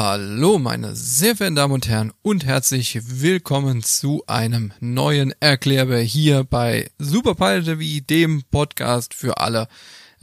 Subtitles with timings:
[0.00, 6.44] Hallo, meine sehr verehrten Damen und Herren und herzlich willkommen zu einem neuen Erklärbär hier
[6.44, 9.66] bei Superpilot wie dem Podcast für alle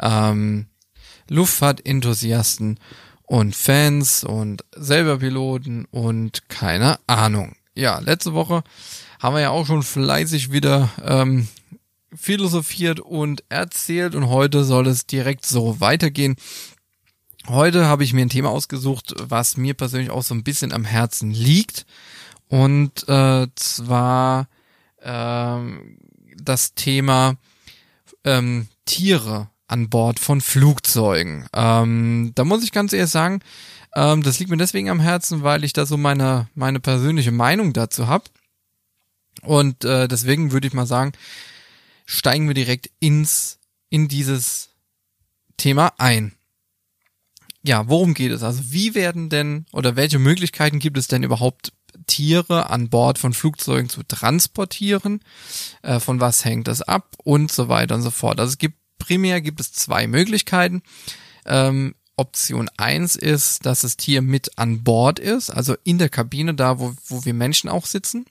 [0.01, 0.67] ähm,
[1.27, 2.79] Luftfahrtenthusiasten
[3.23, 7.57] und Fans und selber Piloten und keine Ahnung.
[7.73, 8.63] Ja, letzte Woche
[9.19, 11.49] haben wir ja auch schon fleißig wieder ähm,
[12.15, 16.37] philosophiert und erzählt und heute soll es direkt so weitergehen.
[17.47, 20.83] Heute habe ich mir ein Thema ausgesucht, was mir persönlich auch so ein bisschen am
[20.83, 21.85] Herzen liegt.
[22.47, 24.47] Und äh, zwar
[25.01, 25.99] ähm,
[26.41, 27.35] das Thema
[28.23, 31.47] ähm, Tiere an Bord von Flugzeugen.
[31.53, 33.41] Ähm, da muss ich ganz ehrlich sagen,
[33.95, 37.73] ähm, das liegt mir deswegen am Herzen, weil ich da so meine, meine persönliche Meinung
[37.73, 38.25] dazu habe.
[39.41, 41.11] Und äh, deswegen würde ich mal sagen,
[42.05, 44.69] steigen wir direkt ins, in dieses
[45.57, 46.33] Thema ein
[47.65, 48.43] ja, worum geht es?
[48.43, 51.73] Also wie werden denn oder welche Möglichkeiten gibt es denn überhaupt
[52.05, 55.21] Tiere an Bord von Flugzeugen zu transportieren?
[55.81, 57.15] Äh, von was hängt das ab?
[57.23, 58.39] Und so weiter und so fort.
[58.39, 60.83] Also es gibt primär gibt es zwei Möglichkeiten.
[61.45, 66.53] Ähm, Option eins ist, dass das Tier mit an Bord ist, also in der Kabine,
[66.53, 68.25] da wo, wo wir Menschen auch sitzen.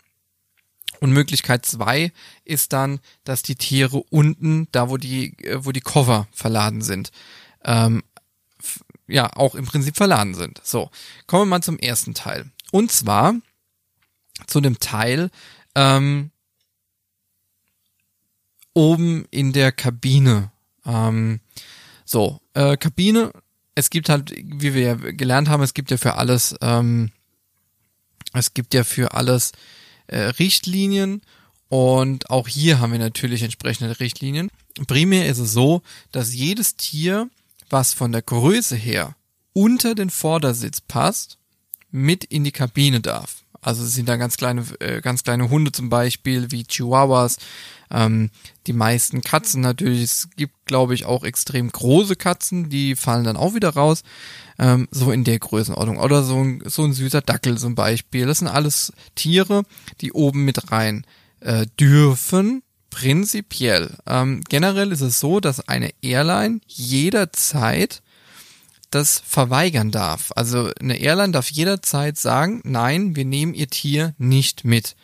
[1.01, 2.13] Und Möglichkeit zwei
[2.45, 7.11] ist dann, dass die Tiere unten, da wo die, äh, wo die Cover verladen sind,
[7.65, 8.03] ähm,
[9.07, 10.61] ja auch im Prinzip verladen sind.
[10.65, 10.91] So,
[11.27, 12.51] kommen wir mal zum ersten Teil.
[12.73, 13.35] Und zwar
[14.47, 15.31] zu dem Teil
[15.75, 16.31] ähm,
[18.73, 20.51] oben in der Kabine.
[20.85, 21.41] Ähm,
[22.05, 23.33] so, äh, Kabine,
[23.75, 27.11] es gibt halt, wie wir ja gelernt haben, es gibt ja für alles, ähm,
[28.33, 29.53] es gibt ja für alles
[30.07, 31.23] äh, Richtlinien
[31.69, 34.51] und auch hier haben wir natürlich entsprechende Richtlinien.
[34.87, 35.83] Primär ist es so,
[36.13, 37.29] dass jedes Tier
[37.71, 39.17] was von der Größe her
[39.53, 41.39] unter den Vordersitz passt,
[41.91, 43.45] mit in die Kabine darf.
[43.65, 47.39] Also es sind da ganz kleine, äh, ganz kleine Hunde zum Beispiel, wie Chihuahuas,
[47.91, 48.31] ähm,
[48.67, 50.03] die meisten Katzen natürlich.
[50.03, 54.03] Es gibt, glaube ich, auch extrem große Katzen, die fallen dann auch wieder raus.
[54.59, 55.99] Ähm, so in der Größenordnung.
[55.99, 58.27] Oder so ein, so ein süßer Dackel zum Beispiel.
[58.27, 59.63] Das sind alles Tiere,
[60.03, 61.07] die oben mit rein
[61.41, 62.63] äh, dürfen,
[62.95, 63.91] prinzipiell.
[64.07, 68.03] Ähm, generell ist es so, dass eine Airline jederzeit
[68.91, 70.31] das verweigern darf.
[70.37, 74.95] Also eine Airline darf jederzeit sagen, nein, wir nehmen ihr Tier nicht mit.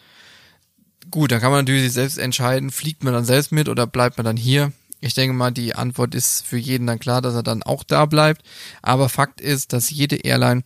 [1.11, 4.25] Gut, da kann man natürlich selbst entscheiden, fliegt man dann selbst mit oder bleibt man
[4.25, 4.71] dann hier.
[5.00, 8.06] Ich denke mal, die Antwort ist für jeden dann klar, dass er dann auch da
[8.06, 8.43] bleibt.
[8.83, 10.62] Aber Fakt ist, dass jede Airline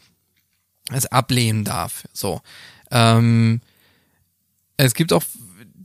[0.93, 2.05] es ablehnen darf.
[2.13, 2.43] So.
[2.91, 3.63] Ähm,
[4.77, 5.23] es gibt auch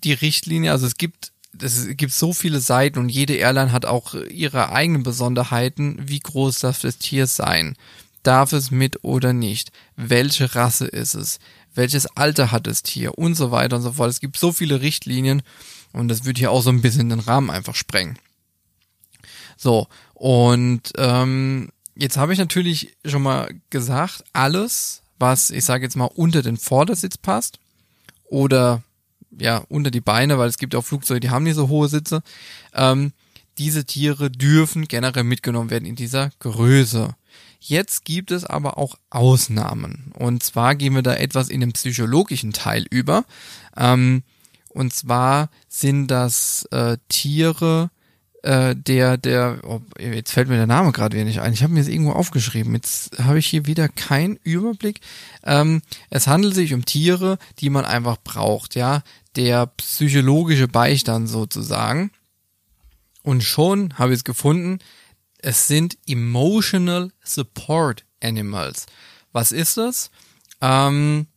[0.04, 4.14] die Richtlinie, also es gibt es gibt so viele Seiten und jede Airline hat auch
[4.14, 5.98] ihre eigenen Besonderheiten.
[6.08, 7.76] Wie groß darf das Tier sein?
[8.24, 9.72] Darf es mit oder nicht?
[9.96, 11.40] Welche Rasse ist es?
[11.74, 13.18] Welches Alter hat das Tier?
[13.18, 14.10] Und so weiter und so fort.
[14.10, 15.42] Es gibt so viele Richtlinien
[15.92, 18.20] und das würde hier auch so ein bisschen den Rahmen einfach sprengen.
[19.58, 25.98] So, und ähm, jetzt habe ich natürlich schon mal gesagt, alles, was ich sage jetzt
[25.98, 27.60] mal unter den Vordersitz passt
[28.26, 28.84] oder
[29.38, 32.22] ja, unter die Beine, weil es gibt auch Flugzeuge, die haben nicht so hohe Sitze.
[32.74, 33.14] Ähm,
[33.58, 37.16] diese Tiere dürfen generell mitgenommen werden in dieser Größe.
[37.60, 40.14] Jetzt gibt es aber auch Ausnahmen.
[40.18, 43.26] Und zwar gehen wir da etwas in den psychologischen Teil über.
[43.76, 44.24] Ähm,
[44.70, 47.92] und zwar sind das äh, Tiere,
[48.44, 51.54] äh, der, der, oh, jetzt fällt mir der Name gerade nicht ein.
[51.54, 52.74] Ich habe mir das irgendwo aufgeschrieben.
[52.74, 55.02] Jetzt habe ich hier wieder keinen Überblick.
[55.44, 59.04] Ähm, es handelt sich um Tiere, die man einfach braucht, ja.
[59.36, 62.12] Der psychologische Beistand sozusagen.
[63.24, 64.80] Und schon habe ich es gefunden.
[65.38, 68.86] Es sind Emotional Support Animals.
[69.32, 70.12] Was ist das?
[70.62, 71.28] Ähm,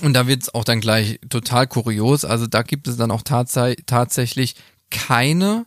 [0.00, 2.24] und da wird es auch dann gleich total kurios.
[2.24, 4.56] Also da gibt es dann auch tats tatsächlich
[4.90, 5.66] keine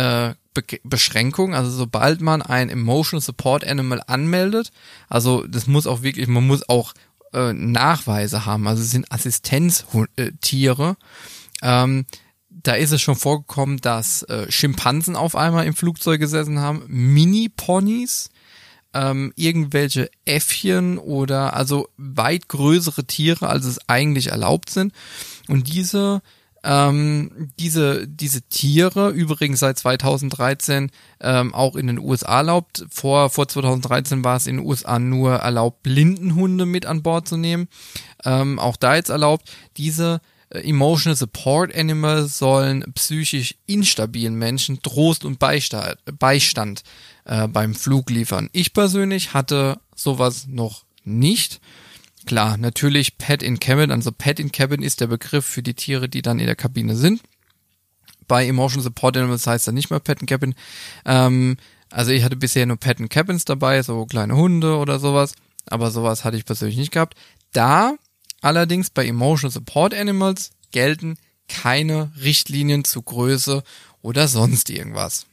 [0.00, 1.54] äh, Be Beschränkung.
[1.54, 4.72] Also sobald man ein Emotional Support Animal anmeldet,
[5.08, 6.92] also das muss auch wirklich, man muss auch
[7.32, 8.66] äh, Nachweise haben.
[8.66, 10.96] Also es sind Assistenztiere.
[11.62, 12.06] Ähm,
[12.48, 18.30] da ist es schon vorgekommen, dass äh, Schimpansen auf einmal im Flugzeug gesessen haben, Mini-Ponys,
[18.92, 24.92] ähm, irgendwelche Äffchen oder also weit größere Tiere, als es eigentlich erlaubt sind.
[25.46, 26.22] Und diese
[26.62, 30.90] ähm, diese, diese Tiere, übrigens seit 2013
[31.20, 32.84] ähm, auch in den USA erlaubt.
[32.90, 37.36] Vor, vor 2013 war es in den USA nur erlaubt, Blindenhunde mit an Bord zu
[37.36, 37.68] nehmen.
[38.24, 39.50] Ähm, auch da jetzt erlaubt.
[39.76, 40.20] Diese
[40.50, 46.82] äh, Emotional Support Animals sollen psychisch instabilen Menschen Trost und Beistand, Beistand
[47.24, 48.50] äh, beim Flug liefern.
[48.52, 51.60] Ich persönlich hatte sowas noch nicht.
[52.26, 56.08] Klar, natürlich Pet in Cabin, also Pet in Cabin ist der Begriff für die Tiere,
[56.08, 57.22] die dann in der Kabine sind.
[58.28, 60.54] Bei Emotion Support Animals heißt er nicht mehr Pet in Cabin.
[61.04, 61.56] Ähm,
[61.90, 65.34] also ich hatte bisher nur Pet in Cabins dabei, so kleine Hunde oder sowas,
[65.66, 67.16] aber sowas hatte ich persönlich nicht gehabt.
[67.52, 67.96] Da
[68.40, 71.16] allerdings bei Emotional Support Animals gelten
[71.48, 73.64] keine Richtlinien zu Größe
[74.02, 75.26] oder sonst irgendwas.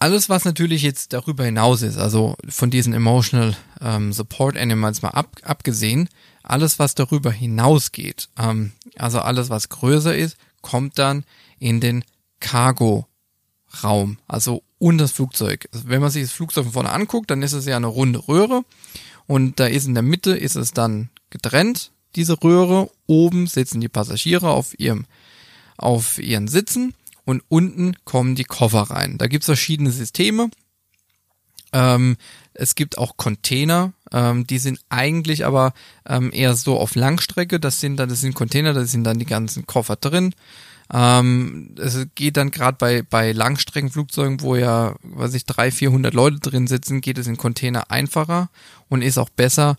[0.00, 5.10] Alles, was natürlich jetzt darüber hinaus ist, also von diesen Emotional ähm, Support Animals mal
[5.10, 6.08] ab, abgesehen,
[6.44, 11.24] alles, was darüber hinausgeht, ähm, also alles, was größer ist, kommt dann
[11.58, 12.04] in den
[12.40, 15.68] Cargo-Raum, also unter das Flugzeug.
[15.72, 18.28] Also wenn man sich das Flugzeug von vorne anguckt, dann ist es ja eine runde
[18.28, 18.62] Röhre
[19.26, 22.90] und da ist in der Mitte ist es dann getrennt, diese Röhre.
[23.06, 25.06] Oben sitzen die Passagiere auf ihrem,
[25.76, 26.94] auf ihren Sitzen
[27.28, 29.18] und unten kommen die Koffer rein.
[29.18, 30.48] Da gibt's verschiedene Systeme.
[31.74, 32.16] Ähm,
[32.54, 35.74] es gibt auch Container, ähm, die sind eigentlich aber
[36.08, 37.60] ähm, eher so auf Langstrecke.
[37.60, 40.34] Das sind dann, das sind Container, da sind dann die ganzen Koffer drin.
[40.90, 46.40] Ähm, es geht dann gerade bei bei Langstreckenflugzeugen, wo ja, weiß ich, drei, vierhundert Leute
[46.40, 48.48] drin sitzen, geht es in Container einfacher
[48.88, 49.76] und ist auch besser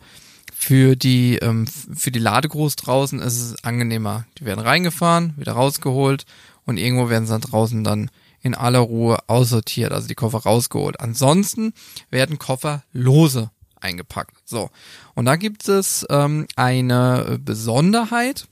[0.53, 3.17] für die ähm, für die Ladegruß draußen.
[3.17, 4.27] Ist es angenehmer.
[4.37, 6.27] Die werden reingefahren, wieder rausgeholt
[6.69, 8.11] und irgendwo werden sie dann draußen dann
[8.41, 10.99] in aller Ruhe aussortiert, also die Koffer rausgeholt.
[10.99, 11.73] Ansonsten
[12.11, 13.49] werden Koffer lose
[13.81, 14.37] eingepackt.
[14.45, 14.69] So,
[15.15, 18.47] und da gibt es ähm, eine Besonderheit,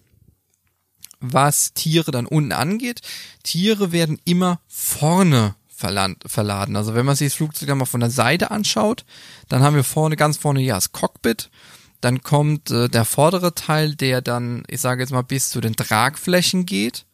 [1.19, 3.01] was Tiere dann unten angeht.
[3.43, 6.75] Tiere werden immer vorne verladen.
[6.75, 9.05] Also wenn man sich das Flugzeug dann mal von der Seite anschaut,
[9.47, 11.51] dann haben wir vorne, ganz vorne ja das Cockpit.
[12.01, 15.75] Dann kommt äh, der vordere Teil, der dann, ich sage jetzt mal, bis zu den
[15.75, 17.05] Tragflächen geht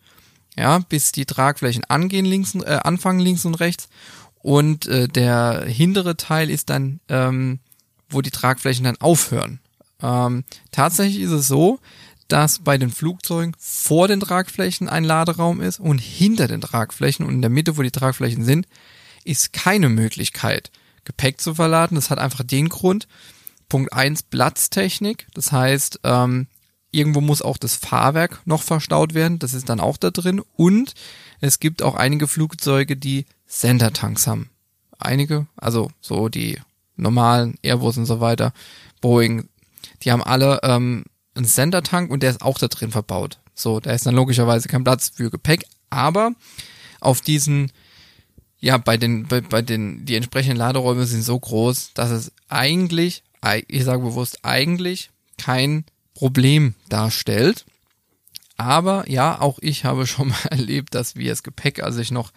[0.58, 3.90] ja, bis die Tragflächen angehen links, äh, anfangen links und rechts
[4.44, 7.60] und äh, der hintere Teil ist dann, ähm,
[8.10, 9.60] wo die Tragflächen dann aufhören.
[10.02, 11.80] Ähm, tatsächlich ist es so,
[12.28, 17.36] dass bei den Flugzeugen vor den Tragflächen ein Laderaum ist und hinter den Tragflächen und
[17.36, 18.68] in der Mitte, wo die Tragflächen sind,
[19.24, 20.72] ist keine Möglichkeit,
[21.06, 21.96] Gepäck zu verladen.
[21.96, 23.08] Das hat einfach den Grund,
[23.70, 25.28] Punkt eins Platztechnik.
[25.34, 26.48] Das heißt, ähm,
[26.94, 30.42] Irgendwo muss auch das Fahrwerk noch verstaut werden, das ist dann auch da drin.
[30.56, 30.94] Und
[31.42, 34.50] es gibt auch einige Flugzeuge, die Center-Tanks haben.
[35.00, 36.60] Einige, also so die
[36.96, 38.54] normalen Airbus und so weiter,
[39.02, 39.50] Boeing,
[40.04, 41.04] die haben alle ähm,
[41.36, 43.40] einen Center-Tank und der ist auch da drin verbaut.
[43.56, 46.32] So, da ist dann logischerweise kein Platz für Gepäck, aber
[47.02, 47.72] auf diesen
[48.64, 53.24] ja, bei den, bei, bei den, die entsprechenden Laderäume sind so groß, dass es eigentlich,
[53.68, 55.84] ich sage bewusst eigentlich, kein
[56.24, 57.66] Problem darstellt.
[58.56, 62.32] Aber ja, auch ich habe schon mal erlebt, dass wir das Gepäck, als ich noch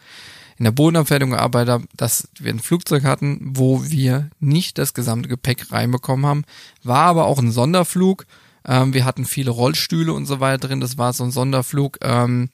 [0.59, 5.29] in der Bodenabfertigung gearbeitet habe, dass wir ein Flugzeug hatten, wo wir nicht das gesamte
[5.29, 6.43] Gepäck reinbekommen haben.
[6.83, 8.27] War aber auch ein Sonderflug.
[8.67, 10.81] Ähm, wir hatten viele Rollstühle und so weiter drin.
[10.81, 12.49] Das war so ein Sonderflug, ähm,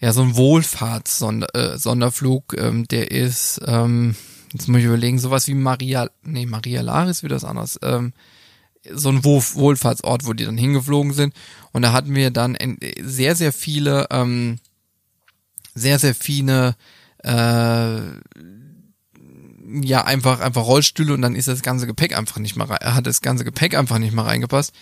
[0.00, 2.54] ja, so ein Wohlfahrts-Sonderflug.
[2.54, 4.16] Äh, ähm, der ist, ähm,
[4.54, 7.78] jetzt muss ich überlegen, sowas wie Maria, nee, Maria Laris, wie das anders.
[7.82, 8.14] Ähm,
[8.92, 11.34] so ein Wohlfahrtsort, wo die dann hingeflogen sind.
[11.72, 12.56] Und da hatten wir dann
[13.00, 14.58] sehr, sehr viele, ähm,
[15.74, 16.76] sehr, sehr viele,
[17.22, 18.00] äh,
[19.82, 23.06] ja, einfach, einfach Rollstühle und dann ist das ganze Gepäck einfach nicht mehr rein, hat
[23.06, 24.72] das ganze Gepäck einfach nicht mehr reingepasst.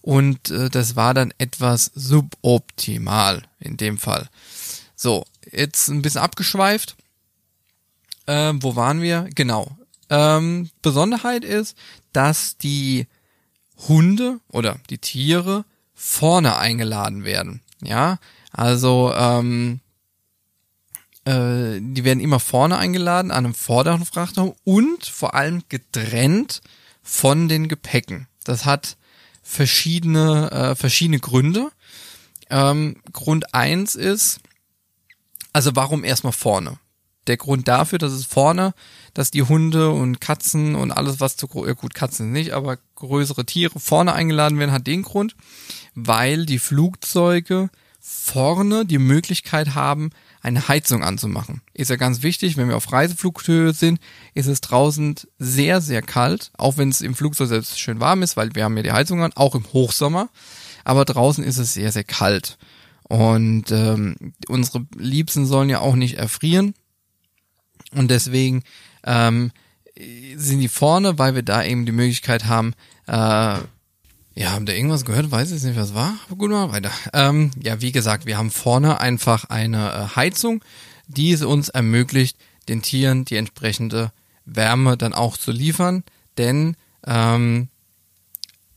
[0.00, 4.28] Und äh, das war dann etwas suboptimal in dem Fall.
[4.94, 6.96] So, jetzt ein bisschen abgeschweift.
[8.26, 9.28] Ähm, wo waren wir?
[9.34, 9.76] Genau.
[10.08, 11.76] Ähm, Besonderheit ist,
[12.12, 13.06] dass die
[13.86, 17.62] Hunde oder die Tiere vorne eingeladen werden.
[17.82, 18.18] Ja,
[18.52, 19.80] also ähm,
[21.24, 26.60] äh, die werden immer vorne eingeladen an einem vorderen Frachtraum und vor allem getrennt
[27.02, 28.26] von den Gepäcken.
[28.44, 28.96] Das hat
[29.42, 31.70] verschiedene äh, verschiedene Gründe.
[32.50, 34.40] Ähm, Grund eins ist,
[35.52, 36.78] also warum erstmal vorne?
[37.28, 38.74] Der Grund dafür, dass es vorne
[39.18, 43.44] dass die Hunde und Katzen und alles, was zu ja gut, Katzen nicht, aber größere
[43.44, 45.34] Tiere vorne eingeladen werden, hat den Grund,
[45.96, 47.68] weil die Flugzeuge
[47.98, 51.62] vorne die Möglichkeit haben, eine Heizung anzumachen.
[51.74, 53.98] Ist ja ganz wichtig, wenn wir auf Reiseflughöhe sind,
[54.34, 58.36] ist es draußen sehr, sehr kalt, auch wenn es im Flugzeug selbst schön warm ist,
[58.36, 60.28] weil wir haben ja die Heizung an, auch im Hochsommer,
[60.84, 62.56] aber draußen ist es sehr, sehr kalt.
[63.02, 64.14] Und ähm,
[64.46, 66.74] unsere Liebsten sollen ja auch nicht erfrieren.
[67.94, 68.62] Und deswegen
[69.04, 69.50] ähm,
[70.36, 72.74] sind die vorne, weil wir da eben die Möglichkeit haben,
[73.06, 73.12] äh,
[74.38, 75.32] ja, haben da irgendwas gehört?
[75.32, 76.16] Weiß ich nicht, was war.
[76.26, 76.92] Aber gut, mal weiter.
[77.12, 80.64] Ähm, ja, wie gesagt, wir haben vorne einfach eine äh, Heizung,
[81.08, 84.12] die es uns ermöglicht, den Tieren die entsprechende
[84.44, 86.04] Wärme dann auch zu liefern.
[86.36, 87.68] Denn ähm,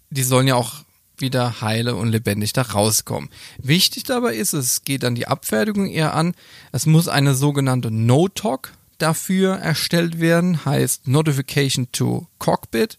[0.10, 0.84] die sollen ja auch
[1.18, 3.30] wieder heile und lebendig da rauskommen.
[3.60, 6.34] Wichtig dabei ist, es geht dann die Abfertigung eher an,
[6.72, 12.98] es muss eine sogenannte No-Talk dafür erstellt werden, heißt Notification to Cockpit.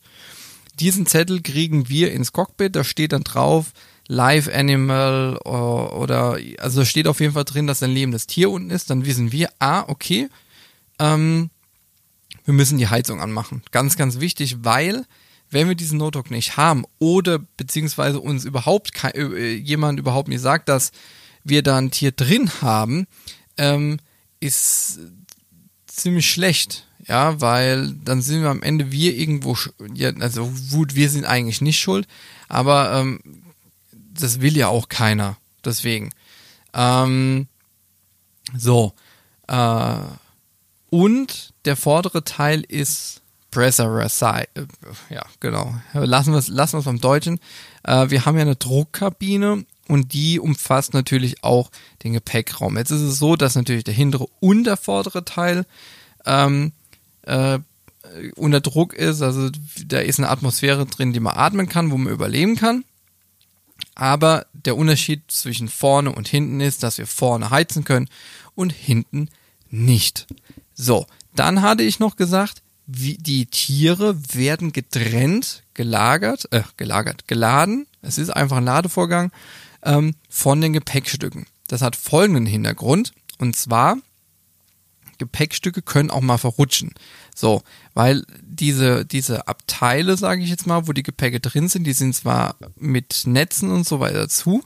[0.80, 3.72] Diesen Zettel kriegen wir ins Cockpit, da steht dann drauf
[4.08, 8.90] Live Animal oder, also steht auf jeden Fall drin, dass ein lebendes Tier unten ist,
[8.90, 10.28] dann wissen wir, ah, okay,
[10.98, 11.50] ähm,
[12.44, 13.62] wir müssen die Heizung anmachen.
[13.70, 15.04] Ganz, ganz wichtig, weil
[15.50, 20.68] wenn wir diesen Notebook nicht haben oder beziehungsweise uns überhaupt äh, jemand überhaupt nicht sagt,
[20.68, 20.92] dass
[21.44, 23.06] wir da ein Tier drin haben,
[23.58, 23.98] ähm,
[24.40, 24.98] ist
[25.94, 26.86] ziemlich schlecht.
[27.08, 29.56] Ja, weil dann sind wir am Ende wir irgendwo,
[29.92, 32.06] ja, also gut, wir sind eigentlich nicht schuld,
[32.48, 33.18] aber ähm,
[33.90, 35.36] das will ja auch keiner.
[35.64, 36.10] Deswegen.
[36.74, 37.48] Ähm,
[38.56, 38.92] so.
[39.48, 39.96] Äh,
[40.90, 44.22] und der vordere Teil ist Pressurized.
[44.22, 44.46] Äh,
[45.10, 45.74] ja, genau.
[45.92, 47.40] Lassen wir es lassen beim Deutschen.
[47.82, 51.70] Äh, wir haben ja eine Druckkabine und die umfasst natürlich auch
[52.02, 52.76] den Gepäckraum.
[52.76, 55.66] Jetzt ist es so, dass natürlich der hintere und der vordere Teil
[56.24, 56.72] ähm,
[57.22, 57.58] äh,
[58.36, 59.22] unter Druck ist.
[59.22, 59.50] Also
[59.86, 62.84] da ist eine Atmosphäre drin, die man atmen kann, wo man überleben kann.
[63.94, 68.08] Aber der Unterschied zwischen vorne und hinten ist, dass wir vorne heizen können
[68.54, 69.28] und hinten
[69.70, 70.26] nicht.
[70.74, 77.86] So, dann hatte ich noch gesagt, wie die Tiere werden getrennt, gelagert, äh, gelagert, geladen.
[78.02, 79.30] Es ist einfach ein Ladevorgang
[79.82, 81.46] ähm, von den Gepäckstücken.
[81.68, 83.12] Das hat folgenden Hintergrund.
[83.38, 83.96] Und zwar,
[85.18, 86.92] Gepäckstücke können auch mal verrutschen.
[87.34, 87.62] So,
[87.94, 92.14] weil diese, diese Abteile, sage ich jetzt mal, wo die Gepäcke drin sind, die sind
[92.14, 94.62] zwar mit Netzen und so weiter zu,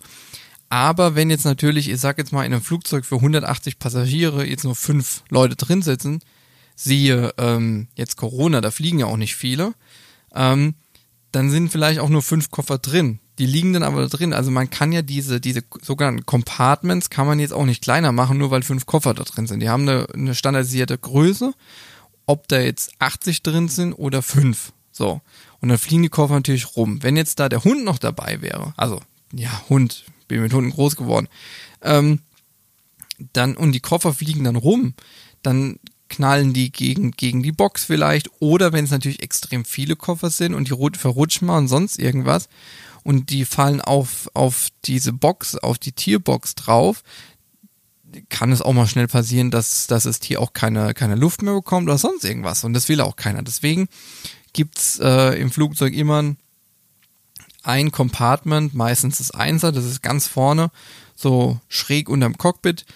[0.69, 4.65] aber wenn jetzt natürlich, ich sag jetzt mal, in einem Flugzeug für 180 Passagiere jetzt
[4.65, 6.21] nur fünf Leute drin sitzen,
[6.75, 9.75] siehe ähm, jetzt Corona, da fliegen ja auch nicht viele,
[10.35, 10.75] ähm,
[11.33, 13.21] dann sind vielleicht auch nur fünf Koffer drin.
[13.39, 14.33] Die liegen dann aber da drin.
[14.33, 18.39] Also man kann ja diese, diese sogenannten Compartments kann man jetzt auch nicht kleiner machen,
[18.39, 19.61] nur weil fünf Koffer da drin sind.
[19.61, 21.53] Die haben eine, eine standardisierte Größe,
[22.25, 24.73] ob da jetzt 80 drin sind oder fünf.
[24.91, 25.21] So.
[25.61, 27.03] Und dann fliegen die Koffer natürlich rum.
[27.03, 29.01] Wenn jetzt da der Hund noch dabei wäre, also,
[29.33, 31.29] ja, Hund, bin mit Hunden groß geworden,
[31.83, 32.21] ähm,
[33.33, 34.95] dann, und die Koffer fliegen dann rum,
[35.43, 35.79] dann
[36.09, 38.31] knallen die gegen, gegen die Box vielleicht.
[38.41, 42.49] Oder wenn es natürlich extrem viele Koffer sind und die verrutschen mal und sonst irgendwas
[43.07, 47.03] und die fallen auf, auf diese Box, auf die Tierbox drauf,
[48.29, 51.55] kann es auch mal schnell passieren, dass, dass das Tier auch keine, keine Luft mehr
[51.55, 52.65] bekommt oder sonst irgendwas.
[52.65, 53.43] Und das will auch keiner.
[53.43, 53.89] Deswegen
[54.53, 56.35] gibt's äh, im Flugzeug immer
[57.63, 60.71] ein Compartment, meistens das Einser, das ist ganz vorne,
[61.15, 62.87] so schräg unterm Cockpit.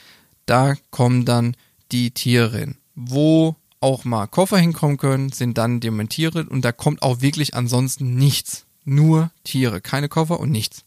[0.46, 1.56] Da kommen dann
[1.92, 2.76] die Tiere hin
[3.08, 8.14] wo auch mal Koffer hinkommen können, sind dann Dementiere und da kommt auch wirklich ansonsten
[8.14, 8.66] nichts.
[8.90, 10.84] Nur Tiere, keine Koffer und nichts.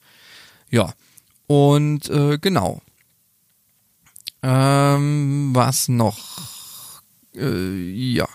[0.69, 0.93] Ja,
[1.47, 2.81] und äh, genau.
[4.41, 6.51] Ähm, was noch?
[7.33, 8.27] Äh, ja,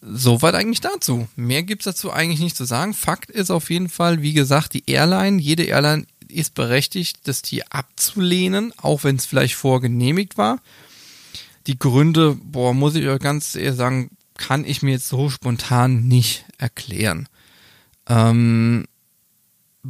[0.00, 1.28] soweit eigentlich dazu.
[1.36, 2.94] Mehr gibt's dazu eigentlich nicht zu sagen.
[2.94, 7.62] Fakt ist auf jeden Fall, wie gesagt, die Airline, jede Airline ist berechtigt, das Tier
[7.70, 10.60] abzulehnen, auch wenn es vielleicht vorgenehmigt war.
[11.68, 16.08] Die Gründe, boah, muss ich euch ganz ehrlich sagen, kann ich mir jetzt so spontan
[16.08, 17.28] nicht erklären.
[18.08, 18.86] Ähm,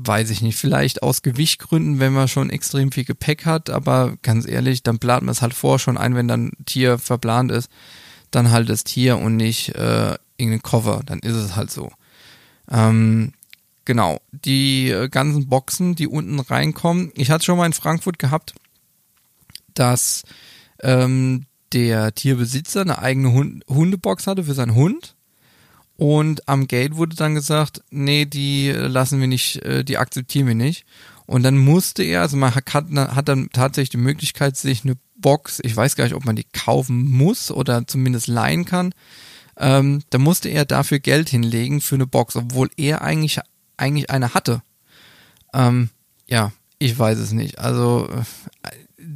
[0.05, 4.47] weiß ich nicht, vielleicht aus Gewichtgründen, wenn man schon extrem viel Gepäck hat, aber ganz
[4.47, 7.71] ehrlich, dann plant man es halt vor schon ein, wenn dann Tier verplant ist,
[8.31, 11.91] dann halt das Tier und nicht äh, irgendein Cover, dann ist es halt so.
[12.71, 13.33] Ähm,
[13.85, 18.55] genau, die äh, ganzen Boxen, die unten reinkommen, ich hatte schon mal in Frankfurt gehabt,
[19.73, 20.25] dass
[20.83, 25.16] ähm, der Tierbesitzer eine eigene Hund Hundebox hatte für seinen Hund.
[25.97, 30.55] Und am Gate wurde dann gesagt, nee, die lassen wir nicht, äh, die akzeptieren wir
[30.55, 30.85] nicht.
[31.27, 35.61] Und dann musste er, also man hat, hat dann tatsächlich die Möglichkeit, sich eine Box,
[35.63, 38.93] ich weiß gar nicht, ob man die kaufen muss oder zumindest leihen kann.
[39.57, 43.41] Ähm, da musste er dafür Geld hinlegen für eine Box, obwohl er eigentlich,
[43.77, 44.63] eigentlich eine hatte.
[45.55, 45.89] Ähm,
[46.29, 47.59] ja, ich weiß es nicht.
[47.59, 48.09] Also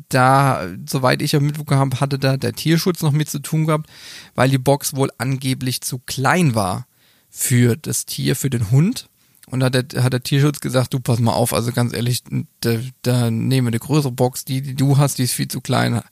[0.08, 3.88] da, soweit ich ja mitbekommen habe, hatte da der Tierschutz noch mit zu tun gehabt,
[4.34, 6.86] weil die Box wohl angeblich zu klein war
[7.28, 9.08] für das Tier, für den Hund.
[9.46, 12.22] Und da hat der, hat der Tierschutz gesagt, du pass mal auf, also ganz ehrlich,
[12.60, 15.60] da, da nehmen wir eine größere Box, die, die du hast, die ist viel zu
[15.60, 16.02] klein.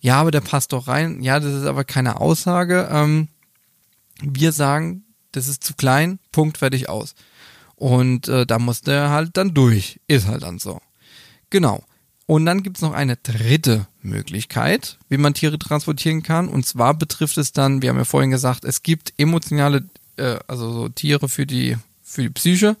[0.00, 1.22] Ja, aber der passt doch rein.
[1.22, 2.88] Ja, das ist aber keine Aussage.
[2.90, 3.28] Ähm,
[4.20, 7.14] wir sagen, das ist zu klein, Punkt, fertig aus.
[7.74, 10.00] Und äh, da musste er halt dann durch.
[10.06, 10.80] Ist halt dann so.
[11.50, 11.84] Genau.
[12.28, 16.50] Und dann gibt's noch eine dritte Möglichkeit, wie man Tiere transportieren kann.
[16.50, 20.70] Und zwar betrifft es dann, wir haben ja vorhin gesagt, es gibt emotionale, äh, also
[20.70, 22.76] so Tiere für die, für die Psyche.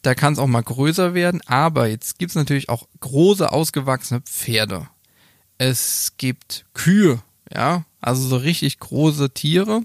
[0.00, 4.88] da kann es auch mal größer werden, aber jetzt gibt's natürlich auch große, ausgewachsene Pferde.
[5.58, 7.22] Es gibt Kühe,
[7.54, 9.82] ja, also so richtig große Tiere,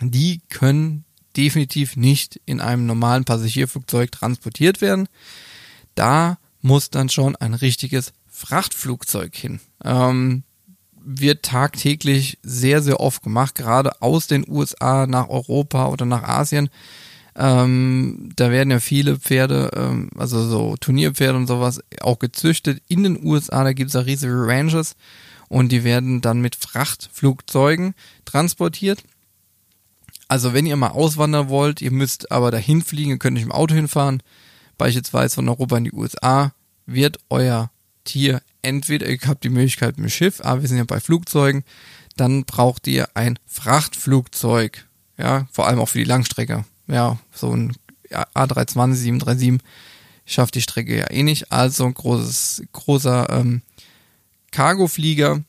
[0.00, 1.04] die können
[1.36, 5.10] definitiv nicht in einem normalen Passagierflugzeug transportiert werden.
[5.94, 9.60] Da muss dann schon ein richtiges Frachtflugzeug hin.
[9.84, 10.42] Ähm,
[11.08, 16.68] wird tagtäglich sehr, sehr oft gemacht, gerade aus den USA nach Europa oder nach Asien.
[17.36, 23.02] Ähm, da werden ja viele Pferde, ähm, also so Turnierpferde und sowas, auch gezüchtet in
[23.04, 23.62] den USA.
[23.62, 24.96] Da gibt es ja riesige Ranches
[25.48, 27.94] und die werden dann mit Frachtflugzeugen
[28.24, 29.04] transportiert.
[30.28, 33.52] Also wenn ihr mal auswandern wollt, ihr müsst aber dahin fliegen, ihr könnt nicht im
[33.52, 34.22] Auto hinfahren,
[34.78, 36.52] beispielsweise von Europa in die USA,
[36.86, 37.70] wird euer
[38.04, 41.64] Tier entweder, ihr habt die Möglichkeit mit dem Schiff, aber wir sind ja bei Flugzeugen,
[42.16, 44.86] dann braucht ihr ein Frachtflugzeug,
[45.18, 46.64] ja, vor allem auch für die Langstrecke.
[46.88, 47.74] Ja, so ein
[48.10, 49.60] A320, 737
[50.24, 53.62] schafft die Strecke ja eh nicht, also ein großes, großer ähm,
[54.50, 55.42] Cargoflieger.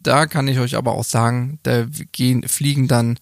[0.00, 3.18] Da kann ich euch aber auch sagen, da gehen, fliegen dann,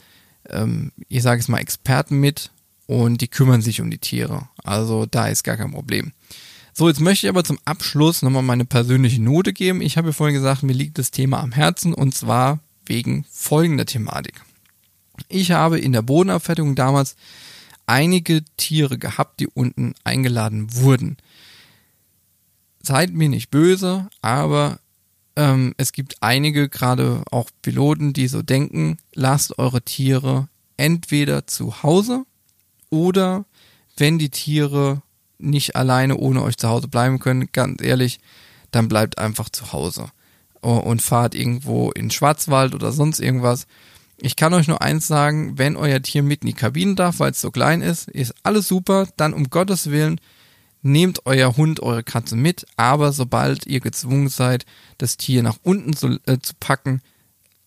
[0.51, 2.51] ähm, ich sage es mal, Experten mit
[2.87, 4.49] und die kümmern sich um die Tiere.
[4.63, 6.13] Also da ist gar kein Problem.
[6.73, 9.81] So, jetzt möchte ich aber zum Abschluss nochmal meine persönliche Note geben.
[9.81, 13.87] Ich habe ja vorhin gesagt, mir liegt das Thema am Herzen und zwar wegen folgender
[13.87, 14.43] Thematik.
[15.29, 17.15] Ich habe in der Bodenabfertigung damals
[17.87, 21.17] einige Tiere gehabt, die unten eingeladen wurden.
[22.83, 24.81] Seid mir nicht böse, aber
[25.37, 31.83] ähm, es gibt einige, gerade auch Piloten, die so denken, lasst eure Tiere entweder zu
[31.83, 32.25] Hause
[32.95, 33.45] oder
[33.97, 35.03] wenn die Tiere
[35.39, 38.21] nicht alleine ohne euch zu Hause bleiben können, ganz ehrlich,
[38.71, 40.07] dann bleibt einfach zu Hause
[40.61, 43.67] und fahrt irgendwo in Schwarzwald oder sonst irgendwas.
[44.17, 47.33] Ich kann euch nur eins sagen, wenn euer Tier mit in die Kabine darf, weil
[47.33, 50.21] es so klein ist, ist alles super, dann um Gottes Willen
[50.83, 54.67] nehmt euer Hund, eure Katze mit, aber sobald ihr gezwungen seid,
[54.99, 57.01] das Tier nach unten zu, äh, zu packen,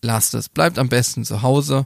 [0.02, 0.50] lasst es.
[0.50, 1.86] Bleibt am besten zu Hause,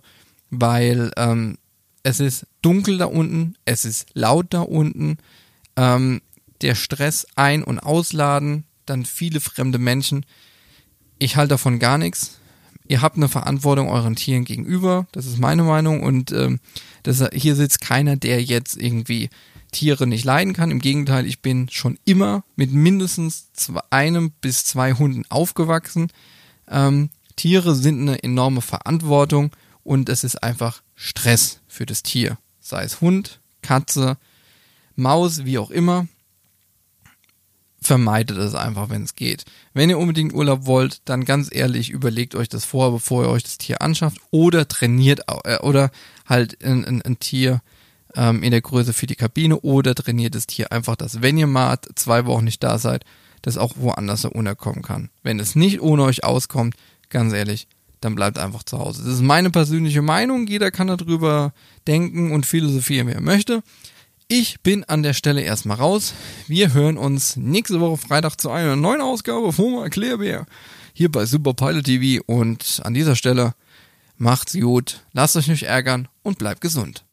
[0.49, 1.57] weil ähm,
[2.03, 5.17] es ist dunkel da unten, es ist laut da unten,
[5.75, 6.21] ähm,
[6.61, 10.25] der Stress ein- und ausladen, dann viele fremde Menschen.
[11.19, 12.37] Ich halte davon gar nichts.
[12.87, 16.59] Ihr habt eine Verantwortung euren Tieren gegenüber, das ist meine Meinung und ähm,
[17.03, 19.29] das, hier sitzt keiner, der jetzt irgendwie
[19.71, 20.71] Tiere nicht leiden kann.
[20.71, 26.11] Im Gegenteil, ich bin schon immer mit mindestens zwei, einem bis zwei Hunden aufgewachsen.
[26.69, 29.51] Ähm, Tiere sind eine enorme Verantwortung
[29.83, 32.37] und es ist einfach Stress für das Tier.
[32.61, 34.17] Sei es Hund, Katze,
[34.95, 36.07] Maus, wie auch immer.
[37.81, 39.45] Vermeidet es einfach, wenn es geht.
[39.73, 43.43] Wenn ihr unbedingt Urlaub wollt, dann ganz ehrlich überlegt euch das vor, bevor ihr euch
[43.43, 45.89] das Tier anschafft oder trainiert äh, oder
[46.27, 47.61] halt ein, ein, ein Tier
[48.15, 51.47] ähm, in der Größe für die Kabine oder trainiert das Tier einfach, dass wenn ihr
[51.47, 53.03] mal zwei Wochen nicht da seid,
[53.41, 55.09] das auch woanders unterkommen kann.
[55.23, 56.75] Wenn es nicht ohne euch auskommt,
[57.09, 57.67] ganz ehrlich,
[58.01, 59.03] dann bleibt einfach zu Hause.
[59.03, 60.47] Das ist meine persönliche Meinung.
[60.47, 61.53] Jeder kann darüber
[61.87, 63.63] denken und philosophieren, wie er möchte.
[64.27, 66.13] Ich bin an der Stelle erstmal raus.
[66.47, 70.45] Wir hören uns nächste Woche Freitag zu einer neuen Ausgabe von Erklärbär
[70.93, 73.53] hier bei Super Pilot TV und an dieser Stelle
[74.17, 77.03] macht's gut, lasst euch nicht ärgern und bleibt gesund.